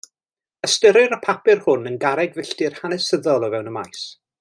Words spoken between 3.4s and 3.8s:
o fewn y